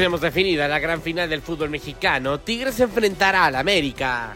[0.00, 2.40] Tenemos definida la gran final del fútbol mexicano.
[2.40, 4.34] Tigres enfrentará al América.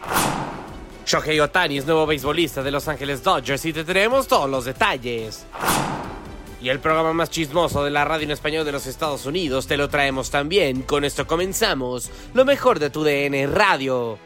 [1.03, 5.47] Shohei Otani es nuevo beisbolista de Los Ángeles Dodgers y te tenemos todos los detalles.
[6.61, 9.75] Y el programa más chismoso de la radio en español de los Estados Unidos te
[9.75, 10.83] lo traemos también.
[10.83, 14.19] Con esto comenzamos lo mejor de tu DN Radio.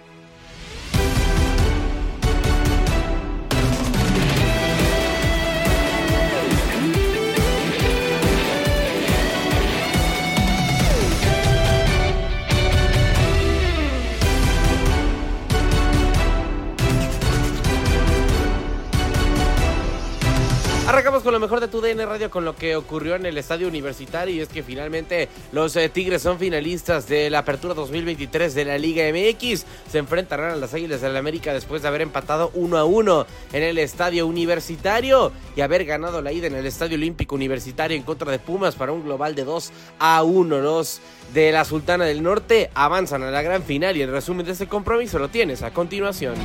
[21.00, 23.70] Arrancamos con lo mejor de tu DN Radio con lo que ocurrió en el estadio
[23.70, 28.66] universitario y es que finalmente los eh, Tigres son finalistas de la apertura 2023 de
[28.66, 29.66] la Liga MX.
[29.90, 33.64] Se enfrentarán a las Águilas del América después de haber empatado 1 a 1 en
[33.64, 38.30] el estadio universitario y haber ganado la ida en el estadio olímpico universitario en contra
[38.30, 40.60] de Pumas para un global de 2 a 1.
[40.60, 41.00] Los
[41.34, 44.68] de la Sultana del Norte avanzan a la gran final y el resumen de este
[44.68, 46.36] compromiso lo tienes a continuación.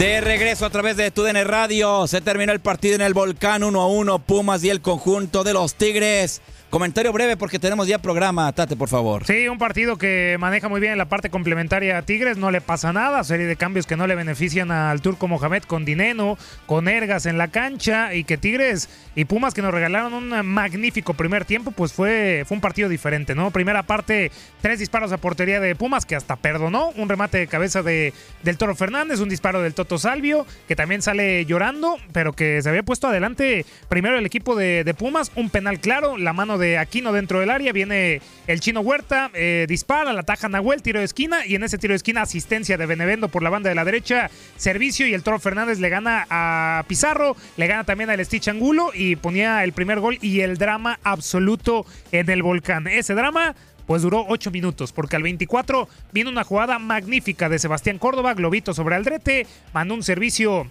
[0.00, 3.82] De regreso a través de TUDN Radio, se terminó el partido en el Volcán 1
[3.82, 6.40] a 1, Pumas y el conjunto de los Tigres.
[6.70, 9.26] Comentario breve porque tenemos ya programa, Tate, por favor.
[9.26, 12.92] Sí, un partido que maneja muy bien la parte complementaria a Tigres, no le pasa
[12.92, 17.26] nada, serie de cambios que no le benefician al turco Mohamed con Dineno, con Ergas
[17.26, 21.72] en la cancha y que Tigres y Pumas que nos regalaron un magnífico primer tiempo,
[21.72, 23.50] pues fue, fue un partido diferente, ¿no?
[23.50, 24.30] Primera parte,
[24.60, 28.14] tres disparos a portería de Pumas que hasta perdonó, un remate de cabeza de,
[28.44, 32.68] del Toro Fernández, un disparo del Toto Salvio, que también sale llorando, pero que se
[32.68, 36.59] había puesto adelante primero el equipo de, de Pumas, un penal claro, la mano de
[36.78, 41.04] Aquino dentro del área, viene el chino Huerta, eh, dispara, la taja Nahuel, tiro de
[41.04, 43.84] esquina y en ese tiro de esquina asistencia de Benevendo por la banda de la
[43.84, 48.48] derecha, servicio y el Toro Fernández le gana a Pizarro, le gana también al Stitch
[48.48, 52.86] Angulo y ponía el primer gol y el drama absoluto en el volcán.
[52.86, 53.54] Ese drama
[53.90, 58.72] pues duró 8 minutos, porque al 24 vino una jugada magnífica de Sebastián Córdoba, globito
[58.72, 60.68] sobre Aldrete, mandó un servicio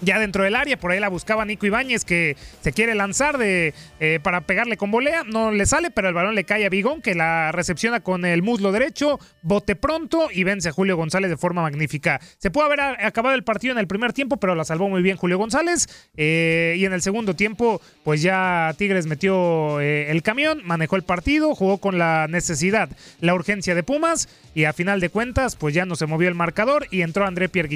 [0.00, 0.78] ya dentro del área.
[0.78, 4.90] Por ahí la buscaba Nico Ibáñez que se quiere lanzar de, eh, para pegarle con
[4.90, 5.24] volea.
[5.24, 8.42] No le sale, pero el balón le cae a Bigón que la recepciona con el
[8.42, 9.18] muslo derecho.
[9.42, 12.20] Bote pronto y vence a Julio González de forma magnífica.
[12.38, 15.16] Se pudo haber acabado el partido en el primer tiempo, pero la salvó muy bien
[15.16, 15.88] Julio González.
[16.16, 21.02] Eh, y en el segundo tiempo, pues ya Tigres metió eh, el camión, manejó el
[21.02, 24.28] partido, jugó con la necesidad, la urgencia de Pumas.
[24.52, 27.48] Y a final de cuentas, pues ya no se movió el marcador y entró André
[27.48, 27.70] Pierre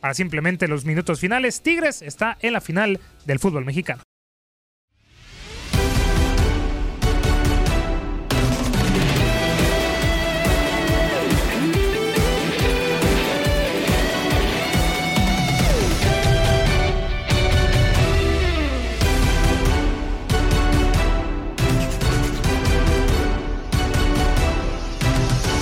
[0.00, 1.60] para simplemente los minutos finales.
[1.66, 4.00] Tigres está en la final del fútbol mexicano.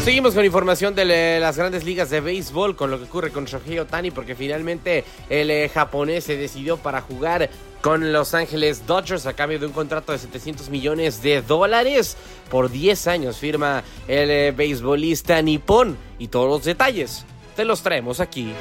[0.05, 3.79] Seguimos con información de las grandes ligas de béisbol, con lo que ocurre con Shohei
[3.79, 7.49] Otani, porque finalmente el eh, japonés se decidió para jugar
[7.81, 12.19] con Los Ángeles Dodgers a cambio de un contrato de 700 millones de dólares.
[12.51, 17.25] Por 10 años firma el eh, beisbolista nipón y todos los detalles
[17.57, 18.53] te los traemos aquí.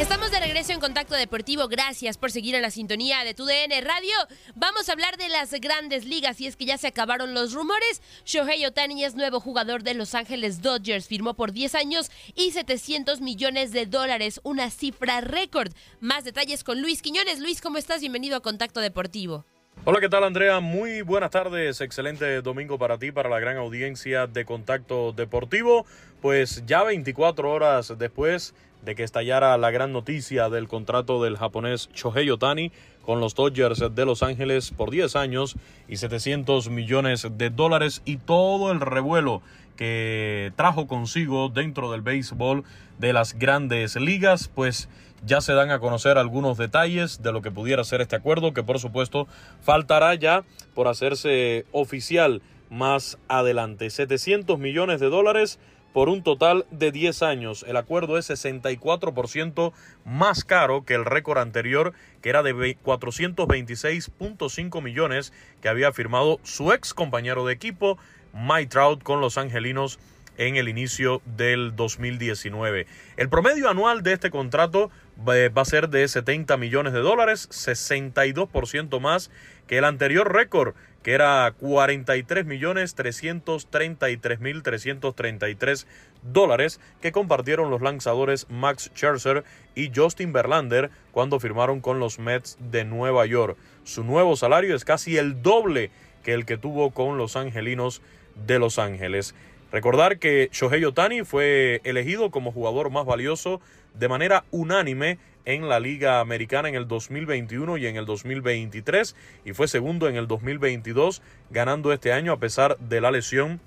[0.00, 1.68] Estamos de en Contacto Deportivo.
[1.68, 4.14] Gracias por seguir en la sintonía de tu DN Radio.
[4.54, 8.00] Vamos a hablar de las grandes ligas y es que ya se acabaron los rumores.
[8.24, 11.08] Shohei Otani es nuevo jugador de Los Ángeles Dodgers.
[11.08, 15.72] Firmó por 10 años y 700 millones de dólares, una cifra récord.
[16.00, 17.38] Más detalles con Luis Quiñones.
[17.38, 18.00] Luis, ¿cómo estás?
[18.00, 19.44] Bienvenido a Contacto Deportivo.
[19.84, 20.60] Hola, ¿qué tal Andrea?
[20.60, 25.84] Muy buenas tardes, excelente domingo para ti, para la gran audiencia de Contacto Deportivo.
[26.22, 28.54] Pues ya 24 horas después
[28.86, 32.70] de que estallara la gran noticia del contrato del japonés Shohei Otani
[33.02, 35.56] con los Dodgers de Los Ángeles por 10 años
[35.88, 39.42] y 700 millones de dólares y todo el revuelo
[39.76, 42.62] que trajo consigo dentro del béisbol
[42.98, 44.88] de las grandes ligas, pues
[45.24, 48.62] ya se dan a conocer algunos detalles de lo que pudiera ser este acuerdo, que
[48.62, 49.26] por supuesto
[49.62, 50.44] faltará ya
[50.74, 52.40] por hacerse oficial
[52.70, 53.90] más adelante.
[53.90, 55.58] 700 millones de dólares
[55.96, 57.64] por un total de 10 años.
[57.66, 59.72] El acuerdo es 64%
[60.04, 65.32] más caro que el récord anterior, que era de 426.5 millones
[65.62, 67.96] que había firmado su ex compañero de equipo,
[68.34, 69.98] Mike Trout, con los Angelinos
[70.36, 72.86] en el inicio del 2019.
[73.16, 74.90] El promedio anual de este contrato
[75.32, 79.30] eh, va a ser de 70 millones de dólares, 62% más
[79.66, 80.74] que el anterior récord
[81.06, 85.86] que era 43 millones 333 mil 333
[86.22, 89.44] dólares que compartieron los lanzadores Max Scherzer
[89.76, 93.56] y Justin Verlander cuando firmaron con los Mets de Nueva York.
[93.84, 95.92] Su nuevo salario es casi el doble
[96.24, 98.02] que el que tuvo con los Angelinos
[98.44, 99.36] de Los Ángeles.
[99.70, 103.60] Recordar que Shohei Otani fue elegido como jugador más valioso
[103.94, 109.16] de manera unánime en la Liga Americana en el 2021 y en el 2023
[109.46, 113.60] y fue segundo en el 2022 ganando este año a pesar de la lesión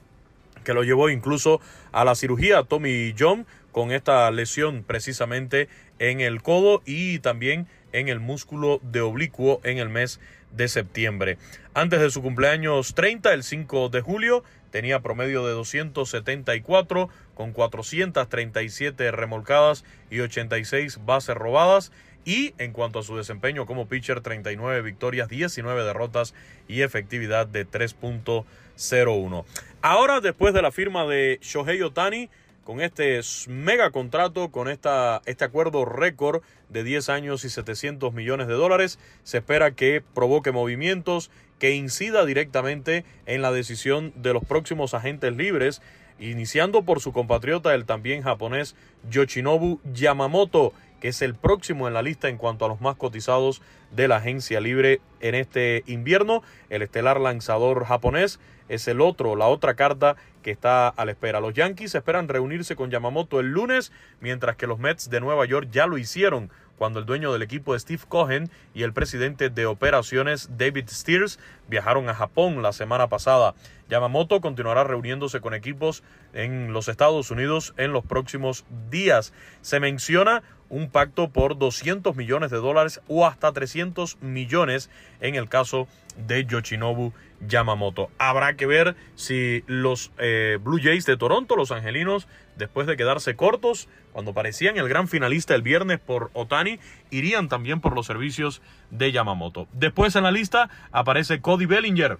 [0.63, 1.61] que lo llevó incluso
[1.91, 8.09] a la cirugía Tommy John con esta lesión precisamente en el codo y también en
[8.09, 10.19] el músculo de oblicuo en el mes
[10.51, 11.37] de septiembre.
[11.73, 19.11] Antes de su cumpleaños 30, el 5 de julio, tenía promedio de 274 con 437
[19.11, 21.91] remolcadas y 86 bases robadas.
[22.25, 26.33] Y en cuanto a su desempeño como pitcher, 39 victorias, 19 derrotas
[26.67, 29.45] y efectividad de 3.01.
[29.81, 32.29] Ahora, después de la firma de Shohei Otani,
[32.69, 38.47] con este mega contrato, con esta, este acuerdo récord de 10 años y 700 millones
[38.47, 44.43] de dólares, se espera que provoque movimientos, que incida directamente en la decisión de los
[44.43, 45.81] próximos agentes libres,
[46.19, 48.75] iniciando por su compatriota, el también japonés
[49.09, 53.61] Yoshinobu Yamamoto, que es el próximo en la lista en cuanto a los más cotizados
[53.91, 56.43] de la agencia libre en este invierno.
[56.69, 61.39] El estelar lanzador japonés es el otro, la otra carta que está a la espera.
[61.39, 65.69] Los Yankees esperan reunirse con Yamamoto el lunes, mientras que los Mets de Nueva York
[65.71, 70.49] ya lo hicieron cuando el dueño del equipo Steve Cohen y el presidente de operaciones
[70.57, 73.53] David Steers viajaron a Japón la semana pasada.
[73.89, 79.33] Yamamoto continuará reuniéndose con equipos en los Estados Unidos en los próximos días.
[79.61, 85.49] Se menciona un pacto por 200 millones de dólares o hasta 300 millones en el
[85.49, 87.11] caso de Yoshinobu
[87.45, 88.09] Yamamoto.
[88.17, 92.27] Habrá que ver si los eh, Blue Jays de Toronto, los angelinos,
[92.59, 96.77] después de quedarse cortos, cuando parecían el gran finalista el viernes por Otani,
[97.09, 98.61] irían también por los servicios
[98.91, 99.67] de Yamamoto.
[99.73, 102.19] Después en la lista aparece Cody Bellinger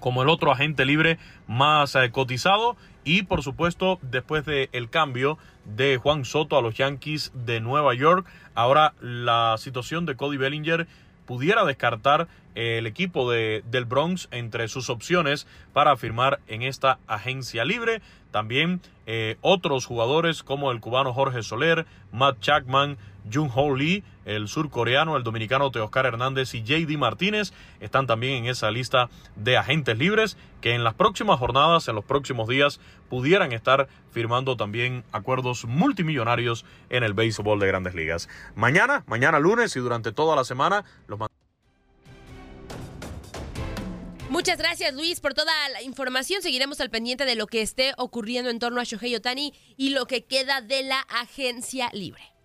[0.00, 5.38] como el otro agente libre más eh, cotizado y por supuesto después del el cambio
[5.64, 10.86] de Juan Soto a los Yankees de Nueva York, ahora la situación de Cody Bellinger
[11.26, 17.64] pudiera descartar el equipo de, del Bronx entre sus opciones para firmar en esta agencia
[17.64, 18.00] libre.
[18.30, 22.96] También eh, otros jugadores como el cubano Jorge Soler, Matt Chapman,
[23.32, 28.46] Jung Ho Lee, el surcoreano, el dominicano Teoscar Hernández y JD Martínez están también en
[28.50, 33.52] esa lista de agentes libres que en las próximas jornadas, en los próximos días, pudieran
[33.52, 38.28] estar firmando también acuerdos multimillonarios en el béisbol de grandes ligas.
[38.54, 41.18] Mañana, mañana lunes y durante toda la semana, los
[44.28, 46.42] Muchas gracias Luis por toda la información.
[46.42, 50.06] Seguiremos al pendiente de lo que esté ocurriendo en torno a Shohei Otani y lo
[50.06, 52.35] que queda de la agencia libre.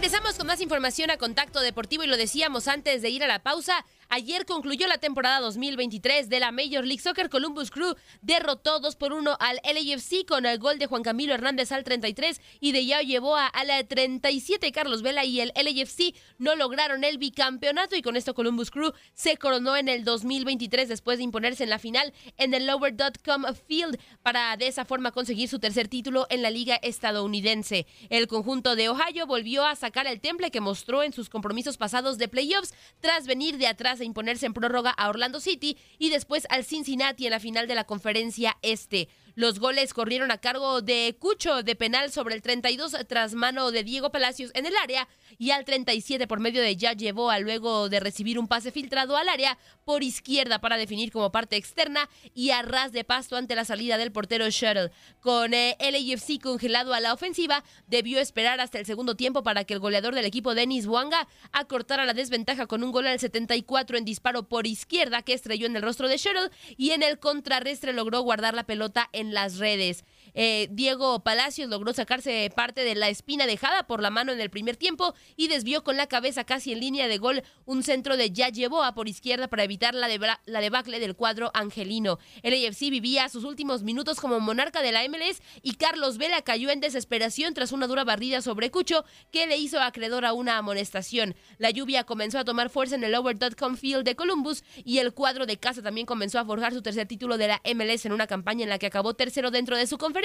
[0.00, 3.42] Regresamos con más información a Contacto Deportivo y lo decíamos antes de ir a la
[3.42, 3.84] pausa.
[4.12, 7.30] Ayer concluyó la temporada 2023 de la Major League Soccer.
[7.30, 11.70] Columbus Crew derrotó 2 por 1 al LAFC con el gol de Juan Camilo Hernández
[11.70, 16.16] al 33 y de ya llevó a, a la 37 Carlos Vela y el LAFC
[16.38, 21.18] no lograron el bicampeonato y con esto Columbus Crew se coronó en el 2023 después
[21.18, 25.60] de imponerse en la final en el Lower.com Field para de esa forma conseguir su
[25.60, 27.86] tercer título en la liga estadounidense.
[28.08, 32.18] El conjunto de Ohio volvió a sacar el temple que mostró en sus compromisos pasados
[32.18, 36.48] de playoffs tras venir de atrás de imponerse en prórroga a Orlando City y después
[36.50, 39.08] al Cincinnati en la final de la conferencia este.
[39.40, 43.82] Los goles corrieron a cargo de Cucho de penal sobre el 32 tras mano de
[43.84, 47.88] Diego Palacios en el área y al 37 por medio de Ya llevó a luego
[47.88, 49.56] de recibir un pase filtrado al área
[49.86, 53.96] por izquierda para definir como parte externa y a ras de pasto ante la salida
[53.96, 54.90] del portero Shuttle.
[55.20, 59.64] Con eh, el AFC congelado a la ofensiva, debió esperar hasta el segundo tiempo para
[59.64, 63.96] que el goleador del equipo Denis Buanga acortara la desventaja con un gol al 74
[63.96, 67.94] en disparo por izquierda que estrelló en el rostro de Shuttle y en el contrarrestre
[67.94, 70.04] logró guardar la pelota en las redes.
[70.34, 74.50] Eh, Diego Palacios logró sacarse parte de la espina dejada por la mano en el
[74.50, 78.30] primer tiempo y desvió con la cabeza casi en línea de gol un centro de
[78.30, 80.08] ya llevó a por izquierda para evitar la,
[80.44, 82.18] la debacle del cuadro angelino.
[82.42, 86.70] El AFC vivía sus últimos minutos como monarca de la MLS y Carlos Vela cayó
[86.70, 91.34] en desesperación tras una dura barrida sobre Cucho que le hizo acreedor a una amonestación.
[91.58, 95.46] La lluvia comenzó a tomar fuerza en el Over.com Field de Columbus y el cuadro
[95.46, 98.62] de casa también comenzó a forjar su tercer título de la MLS en una campaña
[98.62, 100.19] en la que acabó tercero dentro de su conferencia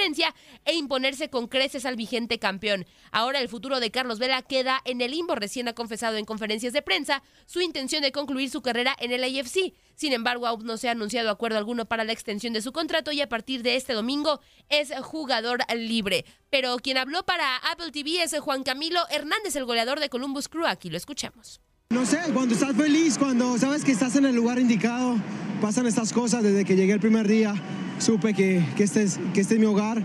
[0.64, 2.86] e imponerse con creces al vigente campeón.
[3.12, 5.34] Ahora el futuro de Carlos Vela queda en el limbo.
[5.34, 9.24] Recién ha confesado en conferencias de prensa su intención de concluir su carrera en el
[9.24, 9.74] AFC.
[9.94, 13.12] Sin embargo, aún no se ha anunciado acuerdo alguno para la extensión de su contrato
[13.12, 16.24] y a partir de este domingo es jugador libre.
[16.50, 20.66] Pero quien habló para Apple TV es Juan Camilo Hernández, el goleador de Columbus Crew.
[20.66, 21.60] Aquí lo escuchamos.
[21.90, 25.16] No sé, cuando estás feliz, cuando sabes que estás en el lugar indicado,
[25.60, 27.54] pasan estas cosas desde que llegué el primer día
[27.98, 30.02] supe que, que, este es, que este es mi hogar.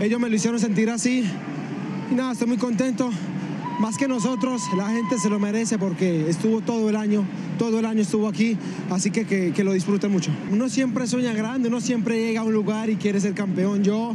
[0.00, 1.24] Ellos me lo hicieron sentir así.
[2.10, 3.10] Y nada, estoy muy contento.
[3.80, 7.24] Más que nosotros, la gente se lo merece porque estuvo todo el año,
[7.58, 8.56] todo el año estuvo aquí,
[8.90, 10.30] así que que, que lo disfruten mucho.
[10.50, 13.82] Uno siempre sueña grande, uno siempre llega a un lugar y quiere ser campeón.
[13.82, 14.14] Yo,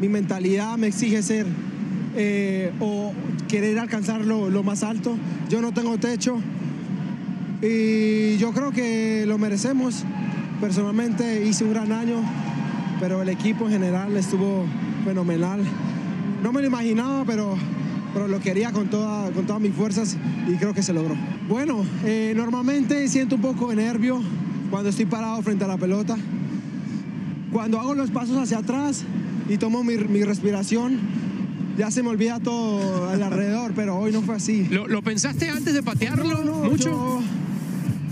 [0.00, 1.46] mi mentalidad me exige ser
[2.16, 3.12] eh, o
[3.48, 5.16] querer alcanzar lo, lo más alto.
[5.48, 6.38] Yo no tengo techo
[7.62, 10.04] y yo creo que lo merecemos
[10.62, 12.22] personalmente hice un gran año,
[13.00, 14.64] pero el equipo en general estuvo
[15.04, 15.60] fenomenal.
[16.40, 17.56] No me lo imaginaba, pero,
[18.14, 20.16] pero lo quería con, toda, con todas mis fuerzas
[20.48, 21.16] y creo que se logró.
[21.48, 24.20] Bueno, eh, normalmente siento un poco de nervio
[24.70, 26.16] cuando estoy parado frente a la pelota.
[27.52, 29.04] Cuando hago los pasos hacia atrás
[29.48, 30.98] y tomo mi, mi respiración,
[31.76, 34.64] ya se me olvida todo alrededor, pero hoy no fue así.
[34.64, 37.20] ¿Lo, pensaste antes de patearlo mucho?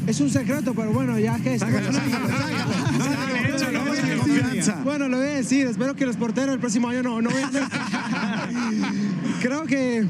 [0.07, 1.59] Es un secreto, pero bueno, ya que...
[4.85, 5.67] Bueno, lo voy a decir.
[5.67, 7.31] Espero que los porteros el próximo año no, no
[9.43, 10.05] Creo que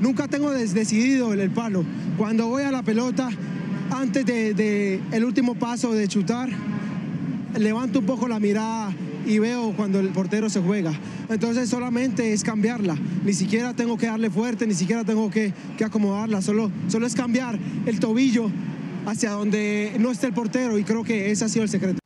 [0.00, 1.84] nunca tengo decidido el, palo.
[2.16, 3.30] Cuando voy a la pelota,
[3.90, 6.50] antes de, el último paso de chutar,
[7.56, 8.92] levanto un poco la mirada
[9.30, 10.92] y veo cuando el portero se juega.
[11.28, 12.96] Entonces solamente es cambiarla.
[13.24, 16.42] Ni siquiera tengo que darle fuerte, ni siquiera tengo que, que acomodarla.
[16.42, 17.56] Solo, solo es cambiar
[17.86, 18.50] el tobillo
[19.06, 22.00] hacia donde no esté el portero y creo que ese ha sido el secreto.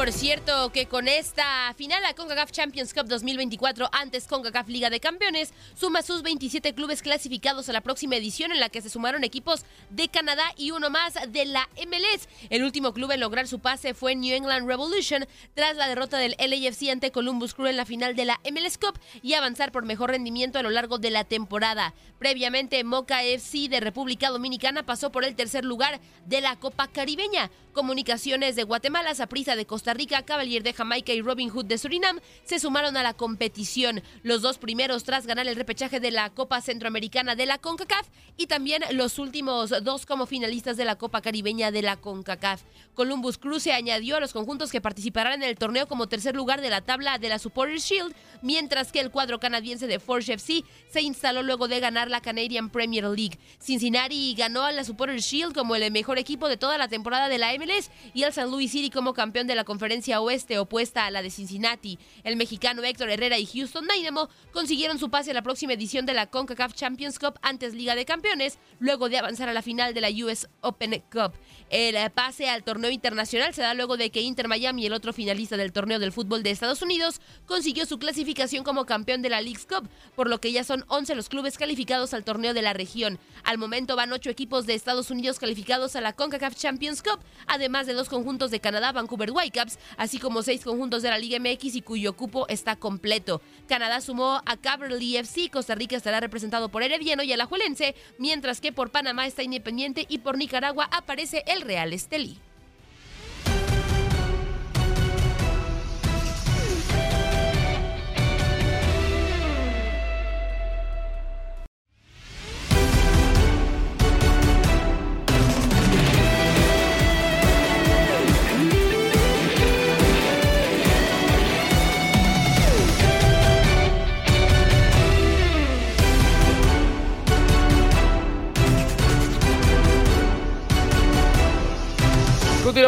[0.00, 4.98] Por cierto, que con esta final la CONCACAF Champions Cup 2024, antes CONCACAF Liga de
[4.98, 9.24] Campeones, suma sus 27 clubes clasificados a la próxima edición en la que se sumaron
[9.24, 12.30] equipos de Canadá y uno más de la MLS.
[12.48, 16.34] El último club en lograr su pase fue New England Revolution tras la derrota del
[16.38, 20.12] LAFC ante Columbus Crew en la final de la MLS Cup y avanzar por mejor
[20.12, 21.92] rendimiento a lo largo de la temporada.
[22.18, 27.50] Previamente, Moca FC de República Dominicana pasó por el tercer lugar de la Copa Caribeña.
[27.72, 32.20] Comunicaciones de Guatemala, Saprissa de Costa Rica, Cavalier de Jamaica y Robin Hood de Surinam
[32.44, 34.02] se sumaron a la competición.
[34.22, 38.06] Los dos primeros tras ganar el repechaje de la Copa Centroamericana de la CONCACAF
[38.36, 42.62] y también los últimos dos como finalistas de la Copa Caribeña de la CONCACAF.
[42.94, 46.60] Columbus Cruz se añadió a los conjuntos que participarán en el torneo como tercer lugar
[46.60, 50.64] de la tabla de la Supporters Shield, mientras que el cuadro canadiense de Forge FC
[50.90, 53.38] se instaló luego de ganar la Canadian Premier League.
[53.58, 57.38] Cincinnati ganó a la Supporters Shield como el mejor equipo de toda la temporada de
[57.38, 61.06] la MLS y al San Louis City como campeón de la conferencia conferencia oeste opuesta
[61.06, 61.98] a la de Cincinnati.
[62.22, 66.12] El mexicano Héctor Herrera y Houston Dynamo consiguieron su pase a la próxima edición de
[66.12, 70.02] la CONCACAF Champions Cup antes Liga de Campeones, luego de avanzar a la final de
[70.02, 71.32] la US Open Cup.
[71.70, 75.14] El eh, pase al torneo internacional se da luego de que Inter Miami, el otro
[75.14, 79.40] finalista del torneo del fútbol de Estados Unidos, consiguió su clasificación como campeón de la
[79.40, 82.74] League's Cup, por lo que ya son 11 los clubes calificados al torneo de la
[82.74, 83.18] región.
[83.44, 87.86] Al momento van 8 equipos de Estados Unidos calificados a la CONCACAF Champions Cup, además
[87.86, 91.76] de dos conjuntos de Canadá, Vancouver Whitecaps, así como seis conjuntos de la Liga MX
[91.76, 93.40] y cuyo cupo está completo.
[93.68, 98.72] Canadá sumó a Caberly FC, Costa Rica estará representado por Herediano y Alajuelense, mientras que
[98.72, 102.38] por Panamá está Independiente y por Nicaragua aparece el Real Estelí.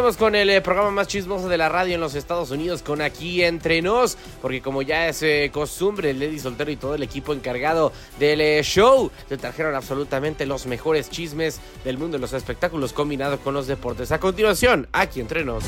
[0.02, 3.44] Con el eh, programa más chismoso de la radio en los Estados Unidos, con Aquí
[3.44, 7.92] Entre Nos, porque como ya es eh, costumbre, Lady Soltero y todo el equipo encargado
[8.18, 13.38] del eh, show te trajeron absolutamente los mejores chismes del mundo de los espectáculos combinados
[13.40, 14.10] con los deportes.
[14.10, 15.62] A continuación, Aquí Entre Nos.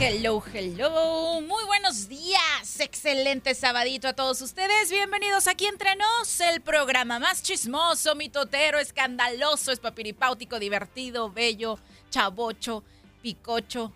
[0.00, 1.40] Hello, hello.
[1.40, 2.78] Muy buenos días.
[2.78, 4.92] Excelente sabadito a todos ustedes.
[4.92, 12.84] Bienvenidos aquí entre nos, el programa más chismoso, mitotero, escandaloso, espapiripáutico, divertido, bello, chavocho,
[13.22, 13.92] picocho,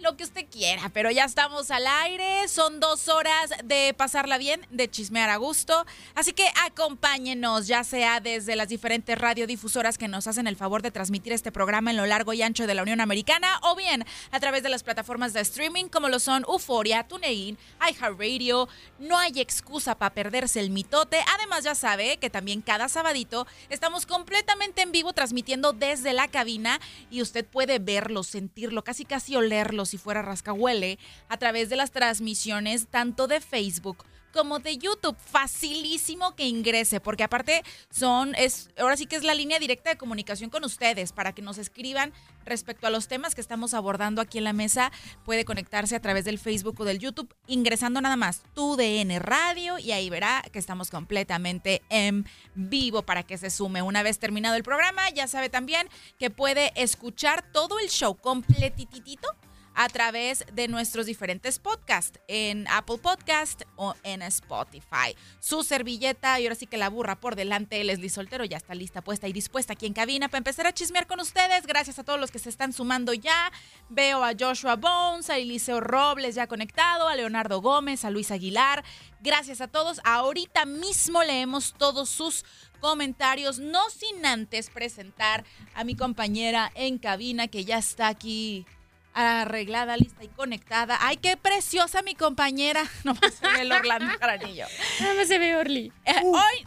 [0.00, 4.66] lo que usted quiera, pero ya estamos al aire, son dos horas de pasarla bien,
[4.70, 10.26] de chismear a gusto, así que acompáñenos, ya sea desde las diferentes radiodifusoras que nos
[10.26, 13.00] hacen el favor de transmitir este programa en lo largo y ancho de la Unión
[13.00, 17.58] Americana, o bien a través de las plataformas de streaming como lo son Euforia, TuneIn,
[17.80, 23.46] iHeartRadio, no hay excusa para perderse el mitote, además ya sabe que también cada sabadito
[23.68, 26.80] estamos completamente en vivo transmitiendo desde la cabina
[27.10, 30.98] y usted puede verlo, sentirlo, casi casi olerlo si fuera rascahuele
[31.28, 35.16] a través de las transmisiones tanto de Facebook como de YouTube.
[35.18, 39.96] Facilísimo que ingrese, porque aparte son, es, ahora sí que es la línea directa de
[39.96, 42.12] comunicación con ustedes para que nos escriban
[42.44, 44.92] respecto a los temas que estamos abordando aquí en la mesa.
[45.24, 49.78] Puede conectarse a través del Facebook o del YouTube, ingresando nada más tu DN Radio
[49.78, 53.82] y ahí verá que estamos completamente en vivo para que se sume.
[53.82, 59.28] Una vez terminado el programa, ya sabe también que puede escuchar todo el show completitito
[59.74, 65.16] a través de nuestros diferentes podcasts en Apple Podcast o en Spotify.
[65.40, 69.02] Su servilleta y ahora sí que la burra por delante, Leslie Soltero ya está lista,
[69.02, 71.66] puesta y dispuesta aquí en cabina para empezar a chismear con ustedes.
[71.66, 73.52] Gracias a todos los que se están sumando ya.
[73.88, 78.84] Veo a Joshua Bones, a Eliseo Robles ya conectado, a Leonardo Gómez, a Luis Aguilar.
[79.20, 80.00] Gracias a todos.
[80.04, 82.44] Ahorita mismo leemos todos sus
[82.80, 88.66] comentarios, no sin antes presentar a mi compañera en cabina que ya está aquí
[89.14, 90.98] arreglada, lista y conectada.
[91.00, 92.84] Ay, qué preciosa mi compañera.
[93.04, 94.66] No se ve el Orlando Jaranillo.
[95.00, 95.92] Nada más se ve Orly.
[96.04, 96.66] Eh, hoy,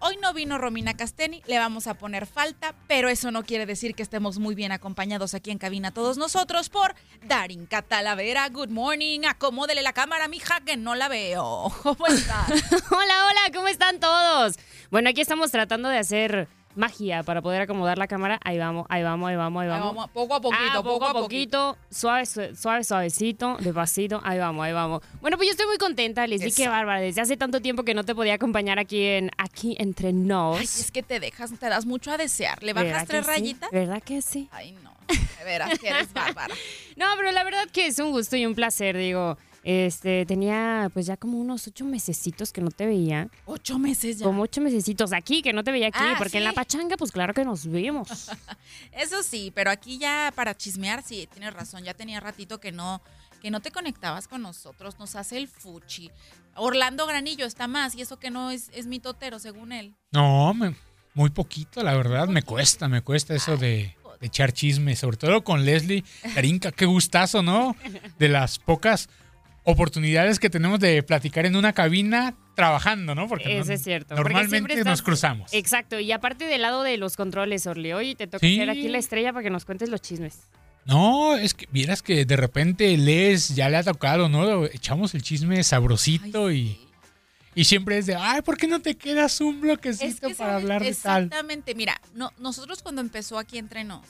[0.00, 3.94] hoy no vino Romina Casteni, le vamos a poner falta, pero eso no quiere decir
[3.94, 8.48] que estemos muy bien acompañados aquí en cabina todos nosotros por Darin Catalavera.
[8.48, 11.72] Good morning, acomódele la cámara, mija, que no la veo.
[11.82, 12.46] ¿Cómo está?
[12.90, 14.58] hola, hola, ¿cómo están todos?
[14.90, 18.38] Bueno, aquí estamos tratando de hacer magia para poder acomodar la cámara.
[18.44, 20.08] Ahí vamos, ahí vamos, ahí vamos, ahí vamos.
[20.10, 21.76] poco a poquito, Ah, poco, a poquito.
[21.90, 24.20] Suave, su- suave, suavecito, despacito.
[24.24, 25.02] Ahí vamos, ahí vamos.
[25.20, 26.52] Bueno, pues yo estoy muy contenta, Leslie.
[26.52, 27.00] Qué bárbara.
[27.00, 30.58] Desde hace tanto tiempo que no te podía acompañar aquí en aquí entre nos.
[30.58, 32.62] Ay, es que te dejas, te das mucho a desear.
[32.62, 33.30] ¿Le ¿Verdad bajas tres sí?
[33.30, 33.70] rayitas?
[33.70, 34.48] ¿Verdad que sí?
[34.52, 34.92] Ay, no.
[35.08, 36.54] De veras que eres bárbara.
[36.96, 39.38] No, pero la verdad que es un gusto y un placer, digo.
[39.70, 43.28] Este, tenía pues ya como unos ocho mesecitos que no te veía.
[43.44, 44.24] Ocho meses ya.
[44.24, 47.12] Como ocho mesecitos aquí, que no te veía aquí, Ah, porque en la pachanga, pues
[47.12, 48.08] claro que nos vimos.
[48.92, 51.84] Eso sí, pero aquí ya para chismear, sí, tienes razón.
[51.84, 53.02] Ya tenía ratito que no,
[53.42, 54.98] que no te conectabas con nosotros.
[54.98, 56.10] Nos hace el fuchi.
[56.54, 59.94] Orlando Granillo está más, y eso que no es, es mi totero, según él.
[60.12, 60.74] No, me-
[61.12, 62.26] muy poquito, la verdad.
[62.28, 66.04] Me cuesta, me cuesta eso de, de echar chisme, sobre todo con Leslie.
[66.34, 67.76] Karinka, qué gustazo, ¿no?
[68.18, 69.10] De las pocas
[69.70, 73.28] oportunidades que tenemos de platicar en una cabina trabajando, ¿no?
[73.28, 74.16] Porque Eso no- es cierto.
[74.16, 75.52] porque Normalmente nos cruzamos.
[75.52, 78.56] Exacto, y aparte del lado de los controles, Orly, hoy te toca Sí.
[78.56, 80.38] ser aquí la estrella para que nos cuentes los chismes.
[80.86, 84.64] No, es que vieras que de repente Les ya le ha tocado, ¿no?
[84.64, 86.80] Echamos el chisme sabrosito y,
[87.54, 90.52] y siempre es de, ay, ¿por qué no te quedas un bloquecito Es que, para
[90.52, 90.62] ¿sabes?
[90.62, 91.24] hablar de tal?
[91.24, 91.74] Exactamente.
[91.74, 94.06] Mira, no, nosotros cuando empezó aquí entre nos,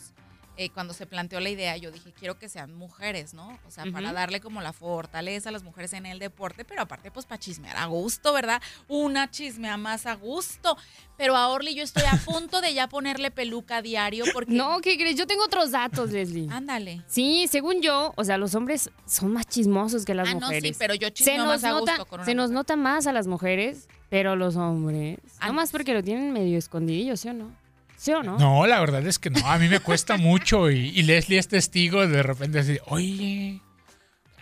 [0.60, 3.58] eh, cuando se planteó la idea, yo dije, quiero que sean mujeres, ¿no?
[3.64, 7.12] O sea, para darle como la fortaleza a las mujeres en el deporte, pero aparte,
[7.12, 8.60] pues para chismear a gusto, ¿verdad?
[8.88, 10.76] Una chismea más a gusto.
[11.16, 14.52] Pero a Orly yo estoy a punto de ya ponerle peluca a diario porque...
[14.52, 15.16] No, ¿qué crees?
[15.16, 16.48] Yo tengo otros datos, Leslie.
[16.50, 17.02] Ándale.
[17.06, 20.44] Sí, según yo, o sea, los hombres son más chismosos que las Ah, no, sí,
[20.46, 20.76] mujeres.
[20.78, 23.06] pero yo se chismeo nos más a nota, gusto con una se nos nota más
[23.06, 25.18] a las mujeres, pero los hombres.
[25.38, 27.52] Ah, No más porque lo tienen medio escondidillo, ¿sí o no?
[27.98, 28.38] ¿Sí o no?
[28.38, 29.44] No, la verdad es que no.
[29.44, 33.60] A mí me cuesta mucho y, y Leslie es testigo de repente así, oye,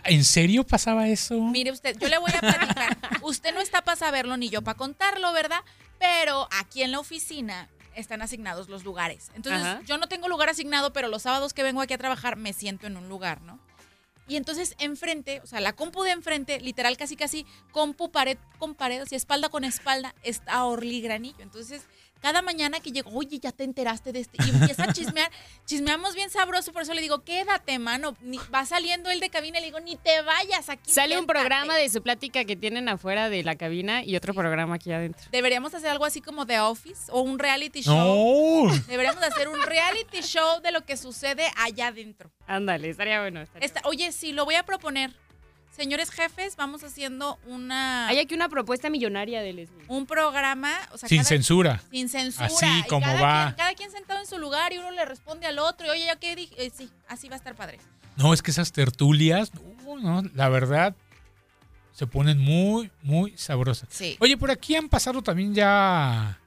[0.03, 1.41] ¿en serio pasaba eso?
[1.41, 2.97] Mire usted, yo le voy a platicar.
[3.23, 5.61] usted no está para saberlo ni yo para contarlo, ¿verdad?
[5.99, 9.31] Pero aquí en la oficina están asignados los lugares.
[9.33, 9.81] Entonces, Ajá.
[9.85, 12.85] yo no tengo lugar asignado, pero los sábados que vengo aquí a trabajar me siento
[12.85, 13.59] en un lugar, ¿no?
[14.27, 18.75] Y entonces enfrente, o sea, la compu de enfrente, literal casi casi, compu pared con
[18.75, 21.39] pared, así espalda con espalda, está Orly Granillo.
[21.39, 21.83] Entonces,
[22.21, 25.31] cada mañana que llego, oye, ya te enteraste de este, y empieza a chismear,
[25.65, 29.57] chismeamos bien sabroso, por eso le digo, quédate, mano, Ni- va saliendo él de cabina
[29.57, 30.91] y le digo, ni te vayas aquí.
[30.91, 31.39] Sale un siéntate".
[31.39, 35.25] programa de su plática que tienen afuera de la cabina y otro programa aquí adentro.
[35.31, 38.67] Deberíamos hacer algo así como The Office o un reality show.
[38.67, 38.73] No.
[38.87, 42.31] Deberíamos hacer un reality show de lo que sucede allá adentro.
[42.47, 43.41] Ándale, estaría bueno.
[43.41, 45.11] estaría Esta- oye, sí, lo voy a proponer.
[45.77, 49.85] Señores jefes, vamos haciendo una Hay aquí una propuesta millonaria de Leslie.
[49.87, 51.81] un programa, o sea, Sin cada- censura.
[51.91, 52.47] sin censura.
[52.47, 53.43] Así y como cada va.
[53.45, 55.85] Quien, cada quien sentado en su lugar y uno le responde al otro.
[55.85, 56.55] Y oye, ¿ya qué dije?
[56.65, 57.77] Eh, sí, así va a estar padre.
[58.15, 59.51] No, es que esas tertulias,
[59.85, 60.95] no, no, la verdad,
[61.93, 63.87] se ponen muy, muy sabrosas.
[63.91, 64.17] Sí.
[64.19, 66.39] Oye, por aquí han pasado también ya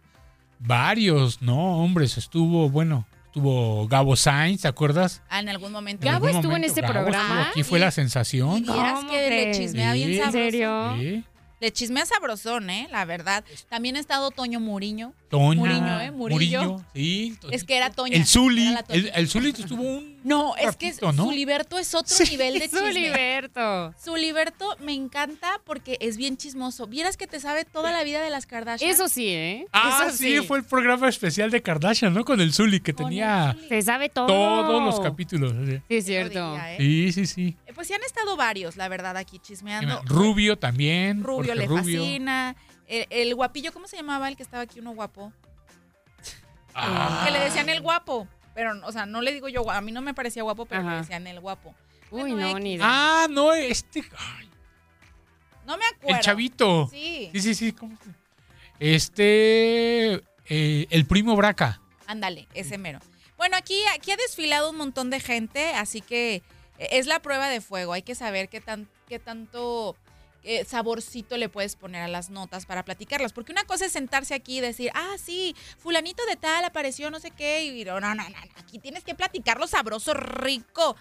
[0.59, 1.79] varios, ¿no?
[1.83, 5.23] Hombres, estuvo, bueno, estuvo Gabo Sainz, ¿te acuerdas?
[5.31, 6.05] Ah, en algún momento.
[6.07, 7.49] En ¿Gabo algún estuvo en este Gabo programa?
[7.49, 8.59] aquí fue la sensación.
[8.59, 10.17] Y vieras ¿Cómo que le chismea bien Sí.
[10.19, 10.39] sabroso.
[10.39, 10.97] ¿En serio?
[10.99, 11.25] Sí.
[11.61, 12.89] Le chismea sabrosón, ¿eh?
[12.91, 13.45] La verdad.
[13.69, 15.13] También ha estado Toño Muriño.
[15.29, 15.61] Toño.
[15.61, 16.11] Muriño, ¿eh?
[16.11, 16.63] Murillo.
[16.63, 17.37] Murillo, sí.
[17.53, 18.15] Es que era Toño.
[18.17, 18.75] El Zuli.
[18.89, 20.10] El, el Zuli estuvo un.
[20.23, 21.13] No, es que ¿no?
[21.15, 22.81] Suliberto es otro Sí, nivel de chisme.
[22.93, 23.95] Suliberto.
[24.03, 26.87] Suliberto me encanta porque es bien chismoso.
[26.87, 28.91] Vieras que te sabe toda la vida de las Kardashian.
[28.91, 29.67] Eso sí, ¿eh?
[29.73, 32.25] Ah, Eso sí, fue el programa especial de Kardashian, ¿no?
[32.25, 33.57] Con el Zuli, que Con tenía.
[33.69, 34.27] Se sabe todo.
[34.27, 35.53] todos los capítulos.
[35.67, 35.81] sí.
[35.89, 36.57] Sí, es cierto.
[36.59, 36.77] ¿eh?
[36.79, 37.57] Sí, sí, sí.
[37.67, 40.03] Eh, Pues sí han estado varios, la verdad, aquí chismeando.
[40.05, 41.23] Rubio también.
[41.25, 42.01] Rubio le Rubio.
[42.03, 42.57] fascina.
[42.87, 45.33] El, el guapillo, ¿cómo se llamaba el que estaba aquí, uno guapo?
[46.75, 47.23] Ah.
[47.27, 48.29] Que le decían el guapo.
[48.55, 50.97] Pero, o sea, no le digo yo, a mí no me parecía guapo, pero Ajá.
[50.99, 51.75] decían el guapo.
[52.11, 52.63] Uy, Bueno, no, X.
[52.65, 52.87] ni idea.
[52.89, 54.03] Ah, no, este.
[54.19, 54.49] ay,
[55.67, 56.17] No me acuerdo.
[56.17, 56.89] el chavito.
[56.91, 57.31] Sí.
[57.33, 57.73] Sí, sí, sí.
[57.73, 58.11] ¿cómo se-
[58.95, 60.15] Este.
[60.49, 61.81] eh, el primo Braca.
[62.07, 62.99] Ándale, ese mero.
[63.37, 66.43] Bueno, aquí, aquí ha desfilado un montón de gente, así que
[66.79, 67.93] eh, es la prueba de fuego.
[67.93, 69.97] Hay que saber qué, tan, qué tanto
[70.43, 73.33] eh, saborcito le puedes poner a las notas para platicarlas.
[73.33, 77.21] Porque una cosa es sentarse aquí y decir, ah, sí, fulanito de tal apareció, no
[77.21, 77.65] sé qué.
[77.65, 78.37] Y no, no, no, no.
[78.57, 80.97] Aquí tienes que platicarlo sabroso, rico,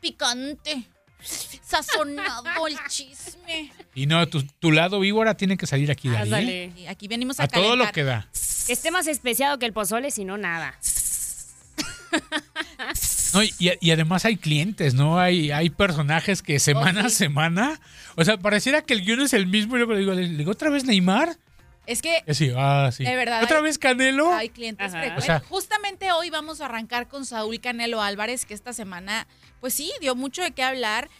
[0.00, 0.84] picante,
[1.20, 3.72] sazonado el chisme.
[3.94, 6.50] Y no, tu, tu lado víbora tiene que salir aquí, Dari.
[6.50, 6.88] ¿eh?
[6.88, 8.28] Aquí venimos a, A todo lo que da.
[8.66, 10.78] Que esté más especiado que el pozole, si no, nada.
[13.34, 15.18] No, y, y además hay clientes, ¿no?
[15.18, 17.16] Hay, hay personajes que semana Oh, a sí.
[17.16, 17.80] semana.
[18.16, 19.74] O sea, pareciera que el guion es el mismo.
[19.76, 21.36] Y luego le digo, le digo, ¿otra vez Neymar?
[21.86, 23.04] Es que Y así, ah, sí.
[23.04, 24.32] De verdad, ¿Otra hay- vez Canelo?
[24.32, 24.92] Hay clientes.
[25.16, 29.26] O sea- Justamente hoy vamos a arrancar con Saúl Canelo Álvarez, que esta semana,
[29.60, 31.10] pues sí, dio mucho de qué hablar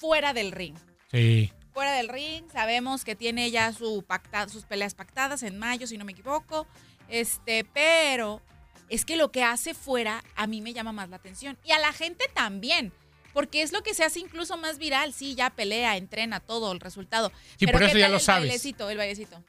[0.00, 0.74] fuera del ring.
[1.12, 1.52] Sí.
[1.72, 5.96] Fuera del ring, sabemos que tiene ya su pacta- sus peleas pactadas en mayo, si
[5.98, 6.66] no me equivoco.
[7.08, 8.42] Este, pero
[8.88, 11.58] es que lo que hace fuera a mí me llama más la atención.
[11.64, 12.92] Y a la gente también.
[13.34, 15.12] Porque es lo que se hace incluso más viral.
[15.12, 17.30] Sí, ya pelea, entrena, todo el resultado.
[17.56, 18.48] Sí, Pero por eso ¿qué ya tal lo el sabes.
[18.48, 19.44] bailecito, el bailecito.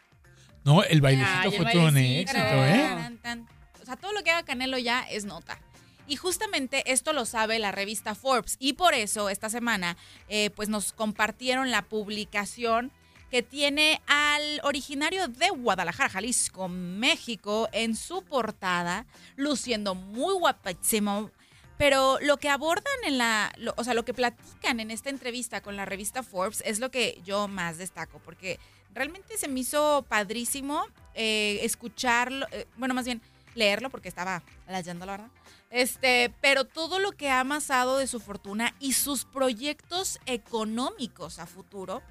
[0.63, 2.89] No, el bailecito Ay, el fue todo un éxito, ¿eh?
[2.95, 3.49] Tan, tan.
[3.81, 5.59] O sea, todo lo que haga Canelo ya es nota.
[6.07, 8.57] Y justamente esto lo sabe la revista Forbes.
[8.59, 9.95] Y por eso esta semana,
[10.27, 12.91] eh, pues nos compartieron la publicación
[13.29, 21.31] que tiene al originario de Guadalajara, Jalisco, México, en su portada, luciendo muy guapísimo.
[21.77, 25.77] Pero lo que abordan en la, o sea, lo que platican en esta entrevista con
[25.77, 28.59] la revista Forbes es lo que yo más destaco, porque
[28.93, 33.21] realmente se me hizo padrísimo eh, escucharlo, eh, bueno, más bien
[33.55, 35.29] leerlo porque estaba leyéndolo, ¿verdad?
[35.69, 41.45] Este, pero todo lo que ha amasado de su fortuna y sus proyectos económicos a
[41.45, 42.01] futuro.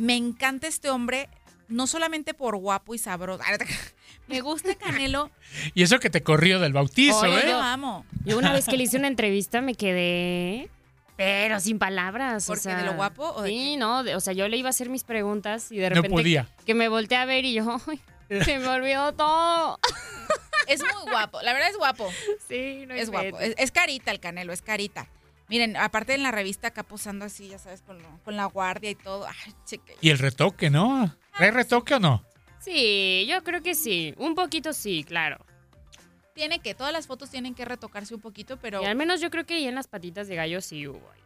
[0.00, 1.28] Me encanta este hombre,
[1.68, 3.42] no solamente por guapo y sabroso.
[4.28, 5.30] Me gusta Canelo.
[5.74, 7.48] Y eso que te corrió del bautizo, Oye, ¿eh?
[7.48, 8.06] Yo amo.
[8.24, 10.70] Yo una vez que le hice una entrevista me quedé,
[11.16, 12.46] pero sin palabras.
[12.46, 12.62] ¿Por o qué?
[12.62, 14.70] sea, ¿De lo guapo o de Sí, no, de- o sea, yo le iba a
[14.70, 16.48] hacer mis preguntas y de No repente podía.
[16.64, 18.00] que me volteé a ver y yo, "Ay,
[18.44, 19.78] se me olvidó todo.
[20.68, 22.08] Es muy guapo, la verdad es guapo.
[22.48, 23.40] Sí, no Es guapo.
[23.40, 25.08] Es, es carita el Canelo, es carita.
[25.50, 28.88] Miren, aparte en la revista acá posando así, ya sabes, con, lo- con la guardia
[28.90, 29.26] y todo.
[29.26, 29.96] Ay, cheque.
[30.00, 31.14] Y el retoque, ¿no?
[31.34, 32.24] ¿Hay retoque o no?
[32.60, 34.14] Sí, yo creo que sí.
[34.16, 35.44] Un poquito sí, claro.
[36.34, 39.28] Tiene que, todas las fotos tienen que retocarse un poquito, pero Y al menos yo
[39.30, 41.20] creo que ahí en las patitas de gallo sí hubo ahí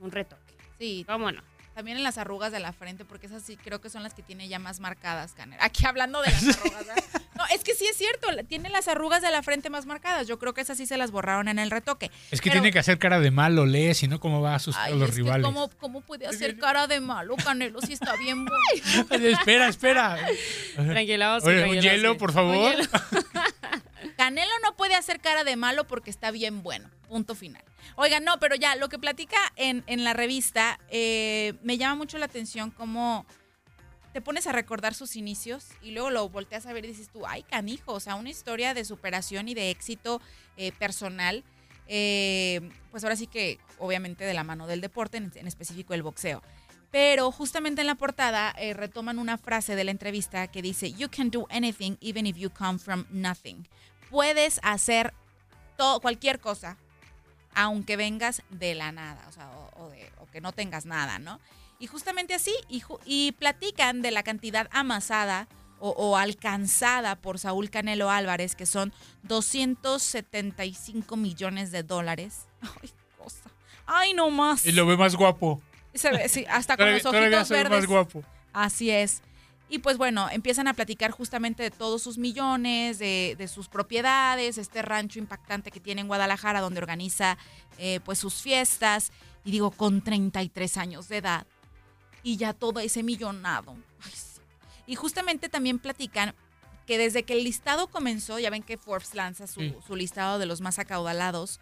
[0.00, 0.54] un retoque.
[0.78, 1.04] sí.
[1.08, 1.40] ¿Cómo no?
[1.78, 4.20] También en las arrugas de la frente, porque esas sí creo que son las que
[4.20, 5.62] tiene ya más marcadas, Canelo.
[5.62, 6.86] Aquí hablando de las arrugas.
[6.88, 7.04] ¿verdad?
[7.36, 10.26] No, es que sí es cierto, tiene las arrugas de la frente más marcadas.
[10.26, 12.10] Yo creo que esas sí se las borraron en el retoque.
[12.32, 14.56] Es que Pero- tiene que hacer cara de malo, lee, si no, ¿cómo va a
[14.56, 15.44] asustar Ay, a los es que rivales?
[15.44, 18.44] ¿cómo, ¿Cómo puede hacer cara de malo, Canelo, si está bien
[19.08, 19.28] bueno?
[19.28, 20.18] Espera, espera.
[20.74, 22.74] Tranquila, Oscar, Oye, un hielo, por favor.
[24.16, 26.90] Canelo no puede hacer cara de malo porque está bien bueno.
[27.08, 27.64] Punto final.
[27.96, 32.18] Oigan, no, pero ya, lo que platica en, en la revista eh, me llama mucho
[32.18, 33.24] la atención cómo
[34.12, 37.26] te pones a recordar sus inicios y luego lo volteas a ver y dices tú,
[37.26, 40.20] ay, canijo, o sea, una historia de superación y de éxito
[40.58, 41.44] eh, personal.
[41.86, 46.42] eh, pues ahora sí que, obviamente, de la mano del deporte, en, específico el boxeo.
[46.90, 51.30] Pero justamente en la portada retoman una frase de la entrevista que dice, You can
[51.30, 53.66] do anything even if you come from nothing.
[54.10, 55.14] Puedes hacer
[55.78, 56.76] todo, cualquier cosa,
[57.54, 61.18] aunque vengas de la nada, o sea, o, o de- o que no tengas nada,
[61.18, 61.40] ¿no?
[61.80, 65.46] Y justamente así, y, y platican de la cantidad amasada
[65.80, 72.46] o, o alcanzada por Saúl Canelo Álvarez, que son 275 millones de dólares.
[72.62, 73.50] Ay, cosa.
[73.86, 74.66] Ay, no más.
[74.66, 75.60] Y lo ve más guapo.
[75.94, 77.70] Se ve, sí, hasta con los ojitos verdes.
[77.70, 78.22] más guapo.
[78.52, 79.22] Así es.
[79.70, 84.56] Y pues bueno, empiezan a platicar justamente de todos sus millones, de, de sus propiedades,
[84.56, 87.36] este rancho impactante que tiene en Guadalajara, donde organiza
[87.76, 89.12] eh, pues sus fiestas.
[89.44, 91.46] Y digo, con 33 años de edad.
[92.22, 93.76] Y ya todo ese millonado.
[94.02, 94.40] Ay, sí.
[94.86, 96.34] Y justamente también platican
[96.86, 99.74] que desde que el listado comenzó, ya ven que Forbes lanza su, Sí.
[99.86, 101.60] su listado de los más acaudalados,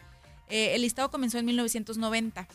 [0.48, 2.46] eh, el listado comenzó en 1990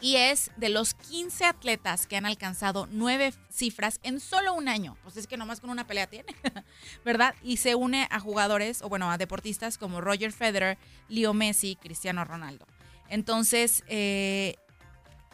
[0.00, 4.96] y es de los 15 atletas que han alcanzado nueve cifras en solo un año.
[5.02, 6.34] Pues es que nomás con una pelea tiene,
[7.04, 7.34] ¿verdad?
[7.42, 10.78] Y se une a jugadores, o bueno, a deportistas como Roger Federer,
[11.08, 12.66] Leo Messi, Cristiano Ronaldo.
[13.08, 14.56] Entonces, eh,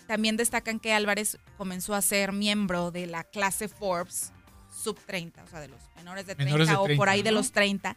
[0.06, 4.32] también destacan que Álvarez comenzó a ser miembro de la clase Forbes
[4.70, 7.22] sub 30, o sea, de los menores de 30, Menores de o por 30, ahí
[7.22, 7.96] de los 30.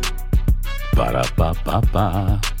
[0.95, 2.60] Para, pa, pa, pa.